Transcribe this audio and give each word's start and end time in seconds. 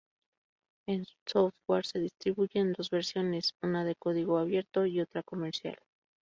El 0.87 1.05
software 1.27 1.85
se 1.85 1.99
distribuye 1.99 2.59
en 2.59 2.73
dos 2.73 2.89
versiones: 2.89 3.53
una 3.61 3.85
de 3.85 3.93
código 3.93 4.39
abierto 4.39 4.87
y 4.87 4.99
otra 4.99 5.21
comercial. 5.21 5.77